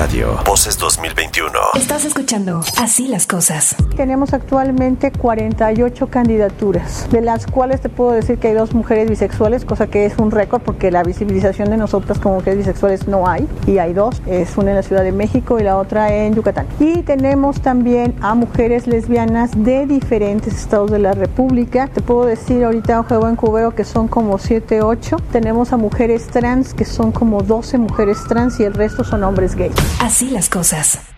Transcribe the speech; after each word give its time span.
Radio. 0.00 0.38
Voces 0.46 0.78
2021. 0.78 1.52
Estás 1.74 2.06
escuchando 2.06 2.62
Así 2.78 3.06
las 3.06 3.26
cosas. 3.26 3.76
Tenemos 3.96 4.32
actualmente 4.32 5.12
48 5.12 6.06
candidaturas, 6.08 7.06
de 7.10 7.20
las 7.20 7.46
cuales 7.46 7.82
te 7.82 7.90
puedo 7.90 8.12
decir 8.12 8.38
que 8.38 8.48
hay 8.48 8.54
dos 8.54 8.72
mujeres 8.72 9.10
bisexuales, 9.10 9.66
cosa 9.66 9.88
que 9.88 10.06
es 10.06 10.16
un 10.16 10.30
récord 10.30 10.62
porque 10.62 10.90
la 10.90 11.02
visibilización 11.02 11.68
de 11.68 11.76
nosotras 11.76 12.18
como 12.18 12.36
mujeres 12.36 12.60
bisexuales 12.60 13.08
no 13.08 13.28
hay. 13.28 13.46
Y 13.66 13.76
hay 13.76 13.92
dos, 13.92 14.22
es 14.24 14.56
una 14.56 14.70
en 14.70 14.76
la 14.76 14.82
Ciudad 14.82 15.02
de 15.02 15.12
México 15.12 15.60
y 15.60 15.64
la 15.64 15.76
otra 15.76 16.14
en 16.14 16.34
Yucatán. 16.34 16.66
Y 16.78 17.02
tenemos 17.02 17.60
también 17.60 18.14
a 18.22 18.34
mujeres 18.34 18.86
lesbianas 18.86 19.50
de 19.54 19.84
diferentes 19.84 20.54
estados 20.54 20.90
de 20.90 20.98
la 20.98 21.12
República. 21.12 21.88
Te 21.88 22.00
puedo 22.00 22.24
decir 22.24 22.64
ahorita, 22.64 23.02
juego 23.02 23.28
en 23.28 23.36
cubeo, 23.36 23.74
que 23.74 23.84
son 23.84 24.08
como 24.08 24.38
7, 24.38 24.80
8. 24.80 25.16
Tenemos 25.30 25.74
a 25.74 25.76
mujeres 25.76 26.26
trans, 26.28 26.72
que 26.72 26.86
son 26.86 27.12
como 27.12 27.42
12 27.42 27.76
mujeres 27.76 28.16
trans 28.26 28.58
y 28.60 28.64
el 28.64 28.72
resto 28.72 29.04
son 29.04 29.24
hombres 29.24 29.54
gays. 29.54 29.89
Así 29.98 30.30
las 30.30 30.48
cosas. 30.48 31.09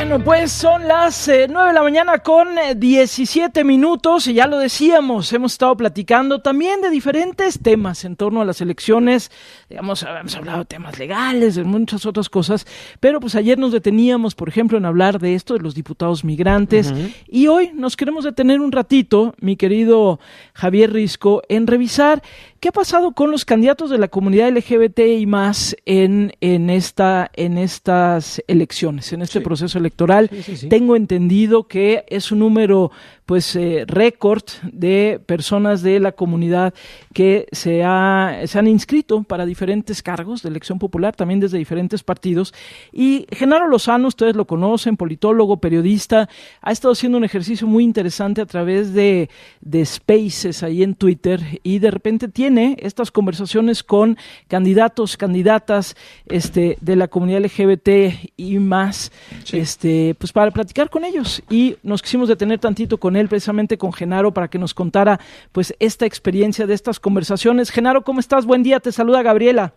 Bueno, 0.00 0.22
pues 0.22 0.52
son 0.52 0.86
las 0.86 1.26
eh, 1.26 1.48
9 1.50 1.70
de 1.70 1.74
la 1.74 1.82
mañana 1.82 2.18
con 2.20 2.50
17 2.76 3.64
minutos 3.64 4.28
y 4.28 4.34
ya 4.34 4.46
lo 4.46 4.56
decíamos, 4.56 5.32
hemos 5.32 5.54
estado 5.54 5.76
platicando 5.76 6.40
también 6.40 6.80
de 6.80 6.88
diferentes 6.88 7.58
temas 7.58 8.04
en 8.04 8.14
torno 8.14 8.40
a 8.40 8.44
las 8.44 8.60
elecciones, 8.60 9.32
digamos, 9.68 10.04
hemos 10.04 10.36
hablado 10.36 10.60
de 10.60 10.64
temas 10.66 11.00
legales, 11.00 11.56
de 11.56 11.64
muchas 11.64 12.06
otras 12.06 12.28
cosas, 12.28 12.64
pero 13.00 13.18
pues 13.18 13.34
ayer 13.34 13.58
nos 13.58 13.72
deteníamos, 13.72 14.36
por 14.36 14.48
ejemplo, 14.48 14.78
en 14.78 14.84
hablar 14.84 15.18
de 15.18 15.34
esto, 15.34 15.54
de 15.54 15.60
los 15.60 15.74
diputados 15.74 16.22
migrantes, 16.22 16.94
y 17.26 17.48
hoy 17.48 17.72
nos 17.74 17.96
queremos 17.96 18.22
detener 18.22 18.60
un 18.60 18.70
ratito, 18.70 19.34
mi 19.40 19.56
querido 19.56 20.20
Javier 20.54 20.92
Risco, 20.92 21.42
en 21.48 21.66
revisar 21.66 22.22
qué 22.60 22.68
ha 22.68 22.72
pasado 22.72 23.12
con 23.12 23.32
los 23.32 23.44
candidatos 23.44 23.90
de 23.90 23.98
la 23.98 24.06
comunidad 24.06 24.50
LGBT 24.50 25.00
y 25.18 25.26
más 25.26 25.76
en, 25.86 26.32
en, 26.40 26.70
esta, 26.70 27.30
en 27.34 27.58
estas 27.58 28.42
elecciones, 28.46 29.12
en 29.12 29.22
este 29.22 29.40
proceso 29.40 29.76
electoral. 29.76 29.88
Sí, 30.30 30.42
sí, 30.42 30.56
sí. 30.56 30.68
Tengo 30.68 30.96
entendido 30.96 31.68
que 31.68 32.04
es 32.08 32.32
un 32.32 32.38
número 32.38 32.90
pues 33.28 33.54
eh, 33.56 33.84
récord 33.86 34.42
de 34.62 35.20
personas 35.26 35.82
de 35.82 36.00
la 36.00 36.12
comunidad 36.12 36.72
que 37.12 37.46
se, 37.52 37.84
ha, 37.84 38.40
se 38.46 38.58
han 38.58 38.66
inscrito 38.66 39.22
para 39.22 39.44
diferentes 39.44 40.02
cargos 40.02 40.42
de 40.42 40.48
elección 40.48 40.78
popular, 40.78 41.14
también 41.14 41.38
desde 41.38 41.58
diferentes 41.58 42.02
partidos. 42.02 42.54
Y 42.90 43.26
Genaro 43.30 43.68
Lozano, 43.68 44.08
ustedes 44.08 44.34
lo 44.34 44.46
conocen, 44.46 44.96
politólogo, 44.96 45.58
periodista, 45.58 46.30
ha 46.62 46.72
estado 46.72 46.92
haciendo 46.92 47.18
un 47.18 47.24
ejercicio 47.24 47.66
muy 47.66 47.84
interesante 47.84 48.40
a 48.40 48.46
través 48.46 48.94
de, 48.94 49.28
de 49.60 49.84
spaces 49.84 50.62
ahí 50.62 50.82
en 50.82 50.94
Twitter 50.94 51.60
y 51.62 51.80
de 51.80 51.90
repente 51.90 52.28
tiene 52.28 52.78
estas 52.80 53.10
conversaciones 53.10 53.82
con 53.82 54.16
candidatos, 54.46 55.18
candidatas 55.18 55.96
este, 56.30 56.78
de 56.80 56.96
la 56.96 57.08
comunidad 57.08 57.42
LGBT 57.42 57.90
y 58.38 58.58
más, 58.58 59.12
este, 59.52 60.16
pues 60.18 60.32
para 60.32 60.50
platicar 60.50 60.88
con 60.88 61.04
ellos. 61.04 61.42
Y 61.50 61.76
nos 61.82 62.00
quisimos 62.00 62.30
detener 62.30 62.58
tantito 62.58 62.96
con 62.96 63.17
él, 63.18 63.28
precisamente 63.28 63.76
con 63.78 63.92
Genaro, 63.92 64.32
para 64.32 64.48
que 64.48 64.58
nos 64.58 64.72
contara 64.74 65.20
pues 65.52 65.74
esta 65.80 66.06
experiencia 66.06 66.66
de 66.66 66.74
estas 66.74 66.98
conversaciones. 67.00 67.70
Genaro, 67.70 68.02
¿cómo 68.02 68.20
estás? 68.20 68.46
Buen 68.46 68.62
día, 68.62 68.80
te 68.80 68.92
saluda 68.92 69.22
Gabriela. 69.22 69.74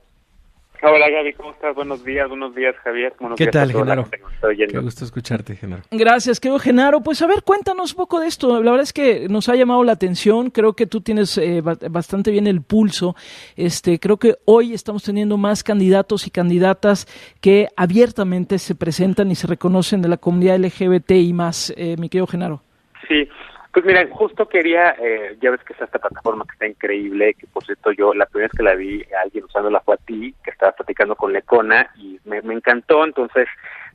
Hola 0.84 1.12
Gaby, 1.12 1.34
¿cómo 1.34 1.52
estás? 1.52 1.76
Buenos 1.76 2.04
días, 2.04 2.28
buenos 2.28 2.56
días 2.56 2.74
Javier. 2.84 3.14
Buenos 3.20 3.38
¿Qué 3.38 3.44
días 3.44 3.54
tal, 3.54 3.72
Genaro? 3.72 4.08
Qué 4.10 4.80
gusto 4.80 5.06
escucharte, 5.06 5.56
Genaro. 5.56 5.84
Gracias, 5.92 6.40
querido 6.40 6.58
Genaro. 6.58 7.02
Pues 7.02 7.22
a 7.22 7.28
ver, 7.28 7.44
cuéntanos 7.44 7.92
un 7.92 7.98
poco 7.98 8.20
de 8.20 8.26
esto. 8.26 8.64
La 8.64 8.72
verdad 8.72 8.82
es 8.82 8.92
que 8.92 9.28
nos 9.30 9.48
ha 9.48 9.56
llamado 9.56 9.84
la 9.84 9.92
atención. 9.92 10.50
Creo 10.50 10.74
que 10.74 10.88
tú 10.88 11.02
tienes 11.02 11.38
eh, 11.38 11.62
ba- 11.62 11.78
bastante 11.92 12.32
bien 12.32 12.48
el 12.48 12.64
pulso. 12.64 13.16
Este, 13.56 14.00
creo 14.00 14.18
que 14.18 14.38
hoy 14.46 14.74
estamos 14.74 15.04
teniendo 15.04 15.38
más 15.38 15.64
candidatos 15.64 16.26
y 16.26 16.32
candidatas 16.32 17.06
que 17.42 17.68
abiertamente 17.78 18.58
se 18.58 18.74
presentan 18.74 19.30
y 19.30 19.36
se 19.36 19.46
reconocen 19.46 20.02
de 20.02 20.10
la 20.10 20.18
comunidad 20.18 20.58
LGBT 20.58 21.12
y 21.12 21.32
más, 21.34 21.72
eh, 21.78 21.96
mi 22.00 22.10
querido 22.10 22.26
Genaro. 22.26 22.64
Sí, 23.08 23.30
pues 23.74 23.86
mira, 23.86 24.06
justo 24.12 24.50
quería, 24.50 24.96
eh, 25.00 25.38
ya 25.40 25.50
ves 25.50 25.64
que 25.64 25.72
está 25.72 25.86
esta 25.86 26.00
plataforma 26.00 26.44
que 26.44 26.54
está 26.54 26.68
increíble, 26.68 27.34
que 27.36 27.48
por 27.48 27.64
cierto 27.64 27.92
yo 27.94 28.14
la 28.14 28.26
primera 28.26 28.50
vez 28.50 28.58
que 28.58 28.64
la 28.64 28.76
vi, 28.76 29.06
alguien 29.24 29.46
usándola 29.46 29.80
fue 29.80 29.96
a 29.96 29.98
ti, 30.06 30.36
que 30.44 30.52
estaba 30.52 30.74
platicando 30.74 31.16
con 31.16 31.32
Lecona 31.32 31.90
y 31.96 32.20
me, 32.26 32.40
encantó, 32.54 33.06
entonces 33.06 33.48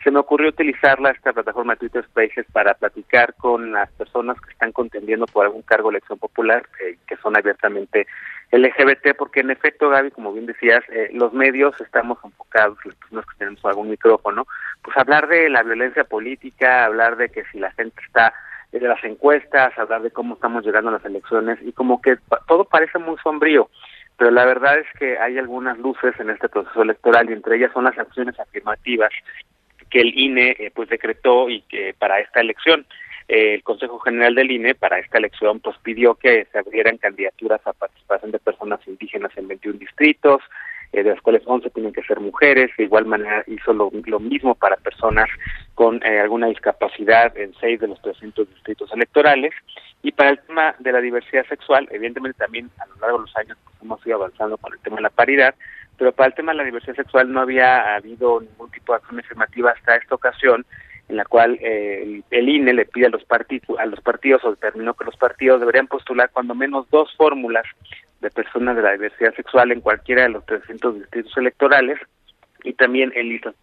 se 0.03 0.11
me 0.11 0.19
ocurrió 0.19 0.49
utilizarla, 0.49 1.11
esta 1.11 1.35
plataforma 1.35 1.77
Twitter 1.77 2.05
Spaces, 2.05 2.47
para 2.53 2.73
platicar 2.73 3.35
con 3.35 3.73
las 3.73 3.91
personas 3.93 4.41
que 4.41 4.51
están 4.51 4.73
contendiendo 4.73 5.27
por 5.27 5.45
algún 5.45 5.63
cargo 5.63 5.91
de 5.91 5.99
elección 5.99 6.19
popular, 6.19 6.67
eh, 6.81 6.97
que 7.07 7.17
son 7.19 7.37
abiertamente 7.37 8.07
LGBT, 8.53 9.15
porque 9.19 9.41
en 9.41 9.51
efecto, 9.51 9.91
Gaby, 9.91 10.11
como 10.13 10.33
bien 10.33 10.47
decías, 10.47 10.83
eh, 10.89 11.11
los 11.13 11.35
medios 11.35 11.79
estamos 11.83 12.17
enfocados, 12.25 12.79
las 12.85 12.95
personas 12.95 13.27
que 13.27 13.39
tenemos 13.39 13.63
algún 13.67 13.91
micrófono, 13.91 14.47
pues 14.83 14.97
hablar 14.97 15.29
de 15.29 15.51
la 15.51 15.63
violencia 15.63 16.05
política, 16.05 16.87
hablar 16.87 17.17
de 17.17 17.29
que 17.29 17.45
si 17.53 17.59
la 17.59 17.73
gente 17.73 18.01
está 18.07 18.33
de 18.79 18.89
las 18.89 19.03
encuestas, 19.05 19.77
hablar 19.79 20.03
de 20.03 20.11
cómo 20.11 20.35
estamos 20.35 20.65
llegando 20.65 20.91
a 20.91 20.95
las 20.95 21.05
elecciones 21.05 21.59
y 21.63 21.73
como 21.73 22.01
que 22.01 22.17
todo 22.47 22.65
parece 22.65 22.99
muy 22.99 23.17
sombrío, 23.23 23.71
pero 24.17 24.31
la 24.31 24.45
verdad 24.45 24.79
es 24.79 24.87
que 24.99 25.19
hay 25.19 25.39
algunas 25.39 25.79
luces 25.79 26.15
en 26.19 26.31
este 26.31 26.49
proceso 26.49 26.83
electoral 26.83 27.29
y 27.29 27.35
entre 27.35 27.57
ellas 27.57 27.73
son 27.73 27.85
las 27.85 27.99
acciones 27.99 28.39
afirmativas 28.41 29.11
que 29.91 30.01
el 30.01 30.19
INE 30.19 30.57
eh, 30.59 30.71
pues 30.75 30.89
decretó 30.89 31.49
y 31.49 31.63
que 31.63 31.95
para 31.99 32.21
esta 32.21 32.41
elección. 32.41 32.87
Eh, 33.29 33.55
el 33.55 33.63
Consejo 33.65 33.99
General 33.99 34.35
del 34.35 34.53
INE 34.53 34.75
para 34.75 34.99
esta 34.99 35.19
elección 35.19 35.59
pues 35.61 35.77
pidió 35.83 36.15
que 36.15 36.47
se 36.53 36.59
abrieran 36.59 36.97
candidaturas 36.97 37.61
a 37.67 37.73
participación 37.73 38.31
de 38.31 38.39
personas 38.39 38.81
indígenas 38.87 39.33
en 39.37 39.49
21 39.49 39.79
distritos, 39.79 40.43
eh, 40.93 41.03
de 41.03 41.11
las 41.11 41.21
cuales 41.21 41.43
11 41.45 41.71
tienen 41.71 41.93
que 41.93 42.05
ser 42.05 42.21
mujeres, 42.21 42.71
de 42.79 42.85
igual 42.85 43.05
manera 43.05 43.43
hizo 43.49 43.73
lo, 43.73 43.91
lo 44.05 44.21
mismo 44.21 44.55
para 44.55 44.77
personas 44.77 45.29
con 45.77 46.03
eh, 46.03 46.21
alguna 46.21 46.47
discapacidad 46.47 47.37
en 47.37 47.53
seis 47.61 47.79
de 47.79 47.87
los 47.87 48.01
300 48.01 48.49
distritos 48.49 48.91
electorales. 48.95 49.53
Y 50.03 50.11
para 50.11 50.31
el 50.31 50.39
tema 50.41 50.75
de 50.79 50.91
la 50.91 51.03
diversidad 51.03 51.47
sexual, 51.47 51.87
evidentemente 51.93 52.39
también 52.39 52.71
a 52.79 52.87
lo 52.87 52.97
largo 52.97 53.19
de 53.19 53.23
los 53.25 53.37
años 53.37 53.59
pues, 53.63 53.77
hemos 53.83 54.07
ido 54.07 54.17
avanzando 54.17 54.57
con 54.57 54.73
el 54.73 54.79
tema 54.81 54.97
de 54.97 55.03
la 55.03 55.11
paridad, 55.11 55.55
pero 55.99 56.13
para 56.13 56.29
el 56.29 56.35
tema 56.35 56.53
de 56.53 56.59
la 56.59 56.65
diversidad 56.65 56.97
sexual 56.97 57.31
no 57.31 57.43
había 57.43 57.95
habido 57.95 58.41
ningún 58.41 58.71
tipo 58.71 58.95
de 58.95 58.97
acción 58.97 59.21
afirmativa 59.21 59.73
hasta 59.73 59.97
esta 59.97 60.15
ocasión, 60.15 60.65
en 61.11 61.17
la 61.17 61.27
cual 61.27 61.59
eh, 61.61 62.23
el, 62.31 62.49
INE 62.49 62.73
le 62.73 62.87
pide 62.87 63.07
a 63.07 63.11
los, 63.11 63.27
a 63.79 63.87
los 63.87 64.01
partidos 64.01 64.45
o 64.45 64.53
determinó 64.53 64.95
que 64.95 65.05
los 65.05 65.17
partidos 65.19 65.61
deberían 65.61 65.89
postular 65.89 66.31
cuando 66.33 66.55
menos 66.55 66.89
dos 66.89 67.15
fórmulas 67.19 67.67
de 68.23 68.31
personas 68.31 68.77
de 68.77 68.83
la 68.83 68.93
diversidad 68.93 69.35
sexual 69.35 69.73
en 69.73 69.83
cualquiera 69.83 70.23
de 70.23 70.31
los 70.31 70.47
300 70.47 71.01
distritos 71.01 71.37
electorales 71.37 71.99
y 72.67 72.73
también 72.75 73.13
en 73.15 73.29
listas 73.29 73.55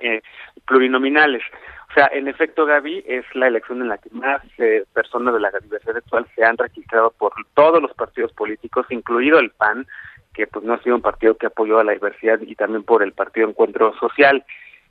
eh, 0.00 0.22
plurinominales. 0.66 1.42
O 1.90 1.94
sea, 1.94 2.08
en 2.12 2.28
efecto, 2.28 2.64
Gaby, 2.64 3.04
es 3.06 3.24
la 3.34 3.48
elección 3.48 3.82
en 3.82 3.88
la 3.88 3.98
que 3.98 4.10
más 4.10 4.40
eh, 4.58 4.84
personas 4.94 5.34
de 5.34 5.40
la 5.40 5.50
diversidad 5.50 5.94
sexual 5.94 6.26
se 6.34 6.44
han 6.44 6.56
registrado 6.56 7.10
por 7.18 7.32
todos 7.54 7.82
los 7.82 7.92
partidos 7.94 8.32
políticos, 8.32 8.86
incluido 8.90 9.38
el 9.38 9.50
PAN, 9.50 9.86
que 10.32 10.46
pues 10.46 10.64
no 10.64 10.74
ha 10.74 10.82
sido 10.82 10.96
un 10.96 11.02
partido 11.02 11.36
que 11.36 11.46
apoyó 11.46 11.78
a 11.78 11.84
la 11.84 11.92
diversidad, 11.92 12.40
y 12.40 12.54
también 12.54 12.84
por 12.84 13.02
el 13.02 13.12
Partido 13.12 13.48
Encuentro 13.48 13.94
Social. 13.98 14.44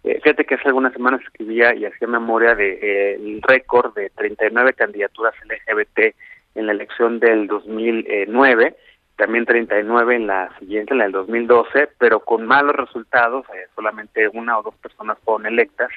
Eh, 0.03 0.19
fíjate 0.23 0.45
que 0.45 0.55
hace 0.55 0.67
algunas 0.67 0.93
semanas 0.93 1.21
escribía 1.21 1.73
y 1.75 1.85
hacía 1.85 2.07
memoria 2.07 2.55
de 2.55 2.79
eh, 2.81 3.39
récord 3.47 3.93
de 3.93 4.09
39 4.09 4.73
candidaturas 4.73 5.33
LGBT 5.45 6.15
en 6.55 6.65
la 6.65 6.71
elección 6.71 7.19
del 7.19 7.47
2009, 7.47 8.75
también 9.15 9.45
39 9.45 10.15
en 10.15 10.27
la 10.27 10.49
siguiente, 10.59 10.93
en 10.93 10.99
la 10.99 11.03
del 11.05 11.13
2012, 11.13 11.89
pero 11.97 12.19
con 12.19 12.45
malos 12.45 12.75
resultados, 12.75 13.45
eh, 13.53 13.67
solamente 13.75 14.27
una 14.29 14.57
o 14.59 14.63
dos 14.63 14.75
personas 14.75 15.17
fueron 15.23 15.45
electas. 15.45 15.89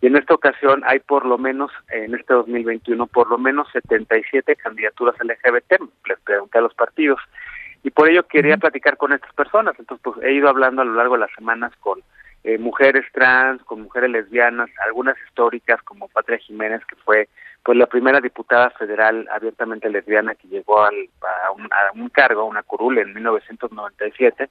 Y 0.00 0.08
en 0.08 0.16
esta 0.16 0.34
ocasión 0.34 0.82
hay 0.86 0.98
por 0.98 1.24
lo 1.24 1.38
menos, 1.38 1.70
en 1.90 2.14
este 2.14 2.34
2021, 2.34 3.06
por 3.06 3.28
lo 3.30 3.38
menos 3.38 3.68
77 3.72 4.56
candidaturas 4.56 5.16
LGBT, 5.20 5.80
les 6.06 6.20
pregunté 6.20 6.58
a 6.58 6.62
los 6.62 6.74
partidos. 6.74 7.20
Y 7.82 7.90
por 7.90 8.08
ello 8.08 8.24
quería 8.24 8.56
platicar 8.56 8.96
con 8.96 9.12
estas 9.12 9.32
personas. 9.34 9.74
Entonces, 9.78 10.02
pues 10.02 10.16
he 10.24 10.32
ido 10.32 10.48
hablando 10.48 10.82
a 10.82 10.84
lo 10.84 10.94
largo 10.94 11.14
de 11.14 11.20
las 11.20 11.32
semanas 11.36 11.72
con 11.80 12.00
eh, 12.42 12.58
mujeres 12.58 13.04
trans, 13.12 13.62
con 13.62 13.82
mujeres 13.82 14.10
lesbianas, 14.10 14.70
algunas 14.84 15.16
históricas 15.26 15.80
como 15.82 16.08
Patria 16.08 16.38
Jiménez, 16.38 16.84
que 16.86 16.96
fue 16.96 17.28
pues 17.66 17.76
la 17.76 17.86
primera 17.86 18.20
diputada 18.20 18.70
federal 18.70 19.28
abiertamente 19.28 19.90
lesbiana 19.90 20.36
que 20.36 20.46
llegó 20.46 20.84
al, 20.84 20.94
a, 21.44 21.50
un, 21.50 21.64
a 21.64 21.90
un 21.96 22.08
cargo, 22.10 22.42
a 22.42 22.44
una 22.44 22.62
curul 22.62 22.96
en 22.98 23.12
1997 23.12 24.48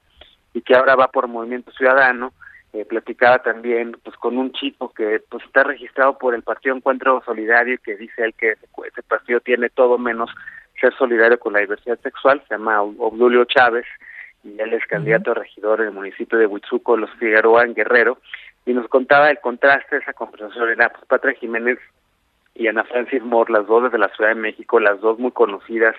y 0.52 0.60
que 0.60 0.76
ahora 0.76 0.96
va 0.96 1.08
por 1.08 1.26
Movimiento 1.26 1.72
Ciudadano. 1.72 2.34
Eh, 2.74 2.84
platicaba 2.84 3.38
también 3.38 3.96
pues 4.04 4.14
con 4.16 4.36
un 4.36 4.52
chico 4.52 4.92
que 4.92 5.22
pues 5.30 5.42
está 5.44 5.62
registrado 5.62 6.18
por 6.18 6.34
el 6.34 6.42
Partido 6.42 6.76
Encuentro 6.76 7.22
Solidario 7.24 7.78
que 7.82 7.96
dice 7.96 8.22
él 8.22 8.34
que 8.34 8.50
ese, 8.50 8.66
ese 8.86 9.02
partido 9.02 9.40
tiene 9.40 9.70
todo 9.70 9.96
menos 9.96 10.28
ser 10.78 10.94
solidario 10.98 11.40
con 11.40 11.54
la 11.54 11.60
diversidad 11.60 11.98
sexual, 12.00 12.42
se 12.46 12.54
llama 12.54 12.82
Obdulio 12.82 13.46
Chávez 13.46 13.86
y 14.44 14.60
él 14.60 14.74
es 14.74 14.84
candidato 14.84 15.30
a 15.30 15.36
regidor 15.36 15.80
en 15.80 15.86
el 15.86 15.94
municipio 15.94 16.36
de 16.36 16.46
Huitzuco, 16.46 16.98
Los 16.98 17.10
Figueroa, 17.12 17.62
en 17.62 17.72
Guerrero, 17.72 18.18
y 18.66 18.74
nos 18.74 18.86
contaba 18.88 19.30
el 19.30 19.40
contraste 19.40 19.96
de 19.96 20.02
esa 20.02 20.12
conversación. 20.12 20.68
Era 20.68 20.90
pues, 20.90 21.02
Patria 21.06 21.32
Jiménez 21.32 21.78
y 22.58 22.68
Ana 22.68 22.84
Francis 22.84 23.22
Moore, 23.22 23.52
las 23.52 23.66
dos 23.66 23.84
desde 23.84 23.98
la 23.98 24.08
Ciudad 24.08 24.30
de 24.30 24.40
México, 24.40 24.80
las 24.80 25.00
dos 25.00 25.18
muy 25.18 25.30
conocidas 25.30 25.94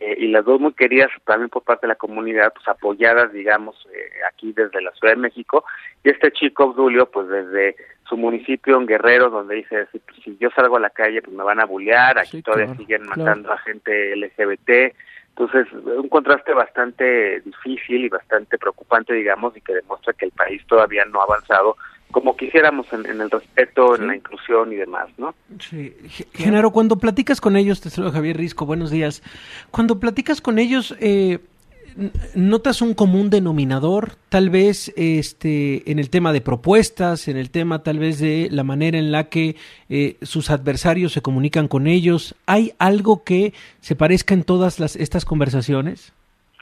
eh, 0.00 0.16
y 0.18 0.28
las 0.28 0.44
dos 0.44 0.60
muy 0.60 0.72
queridas 0.72 1.10
también 1.24 1.48
por 1.48 1.62
parte 1.62 1.86
de 1.86 1.92
la 1.92 1.96
comunidad, 1.96 2.52
pues 2.52 2.66
apoyadas, 2.66 3.32
digamos, 3.32 3.76
eh, 3.94 4.10
aquí 4.28 4.52
desde 4.52 4.82
la 4.82 4.90
Ciudad 4.92 5.14
de 5.14 5.20
México, 5.20 5.64
y 6.02 6.10
este 6.10 6.32
chico 6.32 6.64
Obdulio, 6.64 7.06
pues 7.06 7.28
desde 7.28 7.76
su 8.08 8.16
municipio 8.16 8.76
en 8.78 8.86
Guerrero, 8.86 9.30
donde 9.30 9.56
dice, 9.56 9.86
si, 9.92 9.98
pues, 10.00 10.16
si 10.24 10.36
yo 10.38 10.50
salgo 10.50 10.76
a 10.76 10.80
la 10.80 10.90
calle, 10.90 11.22
pues 11.22 11.36
me 11.36 11.44
van 11.44 11.60
a 11.60 11.66
bullear, 11.66 12.18
aquí 12.18 12.42
todavía 12.42 12.74
siguen 12.74 13.06
matando 13.06 13.52
a 13.52 13.58
gente 13.58 14.16
LGBT, 14.16 14.92
entonces, 15.36 15.66
un 15.72 16.08
contraste 16.10 16.52
bastante 16.52 17.40
difícil 17.40 18.04
y 18.04 18.08
bastante 18.10 18.58
preocupante, 18.58 19.14
digamos, 19.14 19.56
y 19.56 19.62
que 19.62 19.74
demuestra 19.74 20.12
que 20.12 20.26
el 20.26 20.32
país 20.32 20.62
todavía 20.66 21.06
no 21.06 21.20
ha 21.20 21.24
avanzado 21.24 21.76
como 22.12 22.36
quisiéramos 22.36 22.86
en, 22.92 23.20
el 23.20 23.30
respeto, 23.30 23.96
en 23.96 24.06
la 24.06 24.16
inclusión 24.16 24.72
y 24.72 24.76
demás, 24.76 25.08
¿no? 25.18 25.34
Sí. 25.58 25.92
Genaro, 26.34 26.70
cuando 26.70 26.98
platicas 26.98 27.40
con 27.40 27.56
ellos, 27.56 27.80
te 27.80 27.90
saludo 27.90 28.12
Javier 28.12 28.36
Risco, 28.36 28.66
buenos 28.66 28.90
días. 28.90 29.22
Cuando 29.70 29.98
platicas 29.98 30.40
con 30.40 30.58
ellos, 30.58 30.94
eh, 31.00 31.40
¿notas 32.34 32.82
un 32.82 32.94
común 32.94 33.30
denominador? 33.30 34.12
Tal 34.28 34.50
vez 34.50 34.92
este, 34.96 35.90
en 35.90 35.98
el 35.98 36.10
tema 36.10 36.32
de 36.32 36.40
propuestas, 36.40 37.28
en 37.28 37.36
el 37.36 37.50
tema 37.50 37.82
tal 37.82 37.98
vez 37.98 38.20
de 38.20 38.48
la 38.50 38.62
manera 38.62 38.98
en 38.98 39.10
la 39.10 39.28
que 39.28 39.56
eh, 39.88 40.16
sus 40.22 40.50
adversarios 40.50 41.12
se 41.12 41.22
comunican 41.22 41.66
con 41.66 41.86
ellos. 41.86 42.34
¿Hay 42.46 42.72
algo 42.78 43.24
que 43.24 43.54
se 43.80 43.96
parezca 43.96 44.34
en 44.34 44.44
todas 44.44 44.78
las, 44.78 44.96
estas 44.96 45.24
conversaciones? 45.24 46.12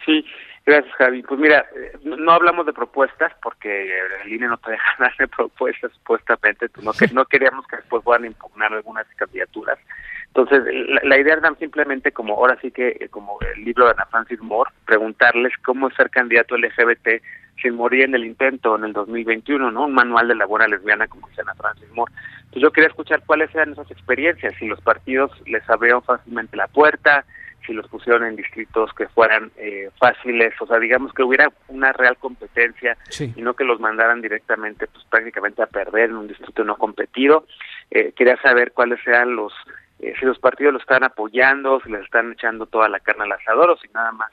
Sí, 0.07 0.25
Gracias, 0.67 0.95
Javi. 0.97 1.23
Pues 1.23 1.41
mira, 1.41 1.67
eh, 1.75 1.93
no 2.03 2.33
hablamos 2.33 2.67
de 2.67 2.73
propuestas 2.73 3.33
porque 3.43 3.99
el 4.25 4.33
INE 4.33 4.49
no 4.49 4.59
te 4.59 4.73
deja 4.73 4.91
hacer 5.05 5.29
propuestas, 5.29 5.93
supuestamente. 5.93 6.69
Pues 6.69 6.85
no, 6.85 6.93
que, 6.93 7.09
no 7.09 7.25
queríamos 7.25 7.67
que 7.67 7.77
después 7.77 8.03
puedan 8.05 8.27
impugnar 8.27 8.73
algunas 8.73 9.07
candidaturas. 9.17 9.79
Entonces, 10.27 10.63
la, 11.03 11.19
idea 11.19 11.35
era 11.35 11.55
simplemente, 11.59 12.13
como 12.13 12.35
ahora 12.35 12.57
sí 12.61 12.71
que, 12.71 12.97
eh, 13.01 13.09
como 13.11 13.39
el 13.55 13.65
libro 13.65 13.87
de 13.87 13.93
Ana 13.93 14.07
Francis 14.07 14.41
Moore, 14.41 14.71
preguntarles 14.87 15.53
cómo 15.65 15.91
ser 15.91 16.09
candidato 16.11 16.57
LGBT 16.57 17.21
sin 17.61 17.75
morir 17.75 18.05
en 18.05 18.15
el 18.15 18.25
intento 18.25 18.77
en 18.77 18.85
el 18.85 18.93
2021, 18.93 19.71
¿no? 19.73 19.87
Un 19.87 19.93
manual 19.93 20.29
de 20.29 20.37
la 20.37 20.47
buena 20.47 20.69
lesbiana, 20.69 21.09
como 21.09 21.29
dice 21.29 21.41
Ana 21.41 21.55
Francis 21.55 21.91
Moore. 21.95 22.13
Entonces, 22.37 22.63
yo 22.63 22.71
quería 22.71 22.89
escuchar 22.89 23.23
cuáles 23.27 23.53
eran 23.55 23.73
esas 23.73 23.91
experiencias, 23.91 24.55
si 24.59 24.67
los 24.67 24.81
partidos 24.81 25.33
les 25.47 25.69
abrieron 25.69 26.03
fácilmente 26.03 26.57
la 26.57 26.69
puerta, 26.69 27.25
si 27.67 27.73
los 27.73 27.89
pusieron 27.89 28.25
en 28.25 28.37
distritos 28.37 28.93
que 28.95 29.09
fueran 29.09 29.51
eh, 29.57 29.91
fáciles, 29.99 30.55
o 30.61 30.67
sea, 30.67 30.79
digamos 30.79 31.13
que 31.13 31.23
hubiera 31.23 31.53
una 31.69 31.93
real 31.93 32.17
competencia 32.17 32.97
y 33.19 33.43
no 33.43 33.55
que 33.55 33.65
los 33.65 33.81
mandaran 33.81 34.21
directamente, 34.21 34.87
pues 34.87 35.05
prácticamente 35.05 35.63
a 35.63 35.67
perder 35.67 36.11
en 36.11 36.17
un 36.17 36.29
distrito 36.29 36.65
no 36.65 36.77
competido. 36.77 37.47
Eh, 37.91 38.13
quería 38.17 38.41
saber 38.41 38.73
cuáles 38.73 39.01
sean 39.05 39.37
los, 39.37 39.53
eh, 39.99 40.15
si 40.19 40.27
los 40.27 40.39
partidos 40.39 40.73
lo 40.73 40.79
están 40.81 41.05
apoyando, 41.05 41.81
si 41.85 41.91
les 41.91 42.03
están 42.03 42.33
echando 42.33 42.67
toda 42.67 42.89
la 42.89 43.01
carne 43.01 43.25
al 43.25 43.33
asador 43.33 43.71
o 43.71 43.77
si 43.77 43.89
nada 43.89 44.13
más 44.13 44.31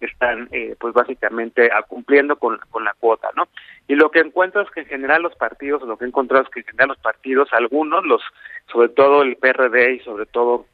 están 0.00 0.48
pues 0.78 0.94
básicamente 0.94 1.68
cumpliendo 1.86 2.36
con, 2.36 2.58
con 2.70 2.84
la 2.84 2.94
cuota, 2.98 3.28
¿no? 3.36 3.48
Y 3.86 3.96
lo 3.96 4.10
que 4.10 4.20
encuentro 4.20 4.62
es 4.62 4.70
que 4.70 4.80
en 4.80 4.86
general 4.86 5.20
los 5.20 5.34
partidos, 5.34 5.82
lo 5.82 5.98
que 5.98 6.06
he 6.06 6.08
encontrado 6.08 6.42
es 6.42 6.48
que 6.48 6.60
en 6.60 6.66
general 6.66 6.88
los 6.88 6.98
partidos, 7.00 7.52
algunos, 7.52 8.06
los 8.06 8.22
sobre 8.72 8.88
todo 8.88 9.20
el 9.20 9.36
PRD 9.36 9.96
y 9.96 10.00
sobre 10.00 10.24
todo 10.24 10.64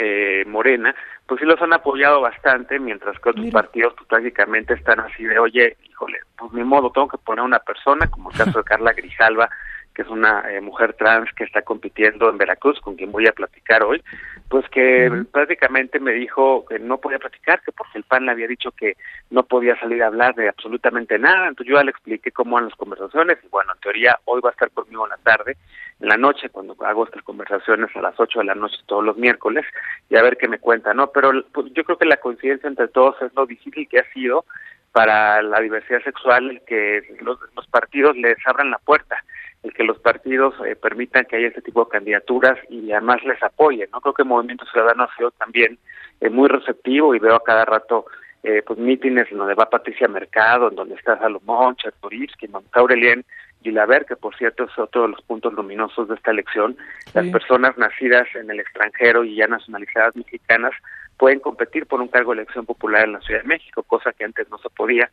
eh, 0.00 0.44
Morena, 0.46 0.94
pues 1.26 1.40
sí 1.40 1.46
los 1.46 1.60
han 1.60 1.72
apoyado 1.72 2.20
bastante, 2.20 2.78
mientras 2.78 3.18
que 3.18 3.30
otros 3.30 3.50
partidos 3.50 3.94
pues 3.94 4.08
prácticamente 4.08 4.74
están 4.74 5.00
así 5.00 5.24
de, 5.24 5.38
oye, 5.38 5.76
híjole, 5.88 6.20
pues 6.36 6.52
ni 6.52 6.64
modo, 6.64 6.90
tengo 6.90 7.08
que 7.08 7.18
poner 7.18 7.44
una 7.44 7.58
persona, 7.58 8.08
como 8.10 8.30
el 8.30 8.38
caso 8.38 8.58
de 8.58 8.64
Carla 8.70 8.92
Grijalva, 8.92 9.50
que 9.98 10.02
es 10.02 10.08
una 10.10 10.48
eh, 10.48 10.60
mujer 10.60 10.92
trans 10.92 11.28
que 11.34 11.42
está 11.42 11.62
compitiendo 11.62 12.30
en 12.30 12.38
Veracruz, 12.38 12.78
con 12.80 12.94
quien 12.94 13.10
voy 13.10 13.26
a 13.26 13.32
platicar 13.32 13.82
hoy, 13.82 14.00
pues 14.48 14.64
que 14.68 15.10
prácticamente 15.32 15.98
me 15.98 16.12
dijo 16.12 16.64
que 16.66 16.78
no 16.78 16.98
podía 16.98 17.18
platicar, 17.18 17.60
que 17.62 17.72
porque 17.72 17.98
el 17.98 18.04
PAN 18.04 18.26
le 18.26 18.30
había 18.30 18.46
dicho 18.46 18.70
que 18.70 18.96
no 19.30 19.42
podía 19.42 19.76
salir 19.80 20.04
a 20.04 20.06
hablar 20.06 20.36
de 20.36 20.48
absolutamente 20.48 21.18
nada, 21.18 21.48
entonces 21.48 21.72
yo 21.72 21.78
ya 21.78 21.82
le 21.82 21.90
expliqué 21.90 22.30
cómo 22.30 22.54
van 22.54 22.66
las 22.66 22.76
conversaciones, 22.76 23.38
y 23.42 23.48
bueno, 23.48 23.72
en 23.74 23.80
teoría 23.80 24.16
hoy 24.26 24.40
va 24.40 24.50
a 24.50 24.52
estar 24.52 24.70
conmigo 24.70 25.04
en 25.04 25.10
la 25.10 25.16
tarde, 25.16 25.56
en 25.98 26.08
la 26.08 26.16
noche, 26.16 26.48
cuando 26.48 26.76
hago 26.78 27.04
estas 27.04 27.24
conversaciones 27.24 27.90
a 27.96 28.00
las 28.00 28.14
8 28.20 28.38
de 28.38 28.44
la 28.44 28.54
noche 28.54 28.76
todos 28.86 29.04
los 29.04 29.16
miércoles, 29.16 29.66
y 30.08 30.16
a 30.16 30.22
ver 30.22 30.36
qué 30.36 30.46
me 30.46 30.60
cuenta, 30.60 30.94
¿no? 30.94 31.10
Pero 31.10 31.32
pues, 31.52 31.72
yo 31.72 31.82
creo 31.82 31.98
que 31.98 32.06
la 32.06 32.18
coincidencia 32.18 32.68
entre 32.68 32.86
todos 32.86 33.20
es 33.20 33.34
lo 33.34 33.46
difícil 33.46 33.88
que 33.88 33.98
ha 33.98 34.12
sido 34.12 34.44
para 34.92 35.42
la 35.42 35.58
diversidad 35.58 36.04
sexual 36.04 36.62
que 36.68 37.02
los, 37.20 37.36
los 37.56 37.66
partidos 37.66 38.16
les 38.16 38.38
abran 38.46 38.70
la 38.70 38.78
puerta 38.78 39.24
el 39.62 39.72
que 39.72 39.84
los 39.84 39.98
partidos 39.98 40.54
eh, 40.64 40.76
permitan 40.76 41.24
que 41.24 41.36
haya 41.36 41.48
este 41.48 41.62
tipo 41.62 41.84
de 41.84 41.90
candidaturas 41.90 42.58
y 42.68 42.92
además 42.92 43.22
les 43.24 43.42
apoyen. 43.42 43.88
No 43.92 44.00
creo 44.00 44.14
que 44.14 44.22
el 44.22 44.28
Movimiento 44.28 44.64
Ciudadano 44.66 45.04
ha 45.04 45.16
sido 45.16 45.30
también 45.32 45.78
eh, 46.20 46.30
muy 46.30 46.48
receptivo 46.48 47.14
y 47.14 47.18
veo 47.18 47.34
a 47.34 47.44
cada 47.44 47.64
rato 47.64 48.06
eh, 48.44 48.62
pues 48.64 48.78
mítines 48.78 49.30
en 49.32 49.38
donde 49.38 49.54
va 49.54 49.68
Patricia 49.68 50.06
Mercado, 50.06 50.68
en 50.68 50.76
donde 50.76 50.94
está 50.94 51.18
Salomón, 51.18 51.74
Chertorivsky, 51.76 52.46
en 52.46 52.52
donde 52.52 52.66
está 52.66 52.80
Aurelien 52.80 53.24
Gilaber, 53.62 54.06
que 54.06 54.14
por 54.14 54.36
cierto 54.36 54.64
es 54.64 54.78
otro 54.78 55.02
de 55.02 55.08
los 55.08 55.22
puntos 55.22 55.52
luminosos 55.52 56.06
de 56.08 56.14
esta 56.14 56.30
elección. 56.30 56.76
Las 57.12 57.26
personas 57.26 57.76
nacidas 57.76 58.28
en 58.36 58.48
el 58.50 58.60
extranjero 58.60 59.24
y 59.24 59.34
ya 59.34 59.48
nacionalizadas 59.48 60.14
mexicanas 60.14 60.72
pueden 61.16 61.40
competir 61.40 61.86
por 61.86 62.00
un 62.00 62.06
cargo 62.06 62.32
de 62.32 62.42
elección 62.42 62.64
popular 62.64 63.06
en 63.06 63.14
la 63.14 63.20
Ciudad 63.22 63.42
de 63.42 63.48
México, 63.48 63.82
cosa 63.82 64.12
que 64.12 64.24
antes 64.24 64.48
no 64.50 64.58
se 64.58 64.70
podía 64.70 65.10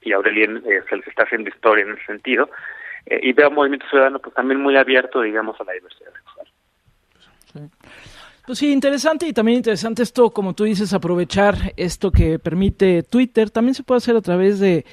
y 0.00 0.12
Aurelien 0.12 0.62
se 0.62 0.96
les 0.96 1.06
está 1.06 1.24
haciendo 1.24 1.50
historia 1.50 1.84
en 1.84 1.92
ese 1.92 2.06
sentido. 2.06 2.48
Eh, 3.06 3.20
y 3.22 3.32
veo 3.32 3.48
un 3.48 3.54
movimiento 3.54 3.86
ciudadano 3.88 4.18
pues 4.18 4.34
también 4.34 4.60
muy 4.60 4.76
abierto, 4.76 5.20
digamos, 5.20 5.60
a 5.60 5.64
la 5.64 5.72
diversidad 5.72 6.10
sexual. 6.12 7.70
Pues 8.46 8.58
sí, 8.58 8.72
interesante 8.72 9.26
y 9.26 9.32
también 9.32 9.56
interesante 9.56 10.02
esto, 10.02 10.30
como 10.30 10.54
tú 10.54 10.64
dices, 10.64 10.92
aprovechar 10.92 11.72
esto 11.76 12.10
que 12.10 12.38
permite 12.38 13.02
Twitter. 13.02 13.50
También 13.50 13.74
se 13.74 13.82
puede 13.82 13.98
hacer 13.98 14.16
a 14.16 14.20
través 14.20 14.60
de 14.60 14.84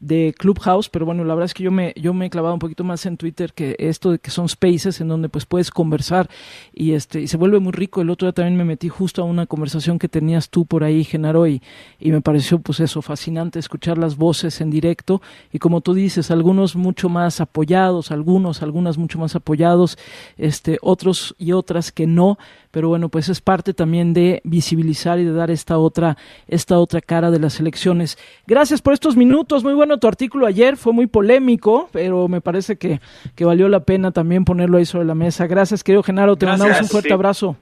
de 0.00 0.34
Clubhouse, 0.36 0.88
pero 0.88 1.06
bueno, 1.06 1.24
la 1.24 1.34
verdad 1.34 1.46
es 1.46 1.54
que 1.54 1.62
yo 1.62 1.70
me, 1.70 1.92
yo 1.96 2.14
me 2.14 2.26
he 2.26 2.30
clavado 2.30 2.54
un 2.54 2.60
poquito 2.60 2.84
más 2.84 3.04
en 3.06 3.16
Twitter 3.16 3.52
que 3.52 3.76
esto 3.78 4.12
de 4.12 4.18
que 4.18 4.30
son 4.30 4.48
spaces 4.48 5.00
en 5.00 5.08
donde 5.08 5.28
pues 5.28 5.46
puedes 5.46 5.70
conversar 5.70 6.28
y 6.72 6.92
este, 6.92 7.20
y 7.20 7.28
se 7.28 7.36
vuelve 7.36 7.58
muy 7.58 7.72
rico. 7.72 8.00
El 8.00 8.10
otro 8.10 8.26
día 8.26 8.32
también 8.32 8.56
me 8.56 8.64
metí 8.64 8.88
justo 8.88 9.22
a 9.22 9.24
una 9.24 9.46
conversación 9.46 9.98
que 9.98 10.08
tenías 10.08 10.50
tú 10.50 10.66
por 10.66 10.84
ahí, 10.84 11.04
Genaro, 11.04 11.46
y, 11.46 11.62
y 11.98 12.10
me 12.10 12.20
pareció 12.20 12.60
pues 12.60 12.80
eso, 12.80 13.02
fascinante 13.02 13.58
escuchar 13.58 13.98
las 13.98 14.16
voces 14.16 14.60
en 14.60 14.70
directo 14.70 15.20
y 15.52 15.58
como 15.58 15.80
tú 15.80 15.94
dices, 15.94 16.30
algunos 16.30 16.76
mucho 16.76 17.08
más 17.08 17.40
apoyados, 17.40 18.10
algunos, 18.10 18.62
algunas 18.62 18.98
mucho 18.98 19.18
más 19.18 19.34
apoyados, 19.34 19.98
este, 20.36 20.78
otros 20.82 21.34
y 21.38 21.52
otras 21.52 21.92
que 21.92 22.06
no, 22.06 22.38
pero 22.70 22.88
bueno, 22.88 23.08
pues 23.08 23.28
es 23.28 23.40
parte 23.40 23.74
también 23.74 24.12
de 24.12 24.40
visibilizar 24.44 25.18
y 25.18 25.24
de 25.24 25.32
dar 25.32 25.50
esta 25.50 25.78
otra, 25.78 26.16
esta 26.46 26.78
otra 26.78 27.00
cara 27.00 27.30
de 27.30 27.38
las 27.38 27.60
elecciones. 27.60 28.18
Gracias 28.46 28.82
por 28.82 28.92
estos 28.92 29.16
minutos, 29.16 29.64
muy 29.64 29.74
bueno 29.88 29.98
tu 29.98 30.06
artículo 30.06 30.46
ayer, 30.46 30.76
fue 30.76 30.92
muy 30.92 31.06
polémico, 31.06 31.88
pero 31.92 32.28
me 32.28 32.42
parece 32.42 32.76
que, 32.76 33.00
que 33.34 33.44
valió 33.46 33.68
la 33.68 33.80
pena 33.80 34.12
también 34.12 34.44
ponerlo 34.44 34.76
ahí 34.76 34.84
sobre 34.84 35.06
la 35.06 35.14
mesa. 35.14 35.46
Gracias, 35.46 35.82
querido 35.82 36.02
Genaro, 36.02 36.36
te 36.36 36.44
mandamos 36.44 36.78
un 36.82 36.88
fuerte 36.88 37.12
abrazo. 37.12 37.56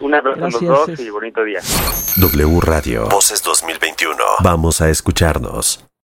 Un 0.00 0.14
abrazo 0.14 0.44
a 0.44 0.50
los 0.50 0.60
dos 0.60 1.00
y 1.00 1.08
bonito 1.08 1.42
día. 1.42 1.60
W 2.18 2.60
Radio. 2.60 3.08
Voces 3.08 3.42
2021. 3.42 4.16
Vamos 4.42 4.82
a 4.82 4.90
escucharnos. 4.90 5.89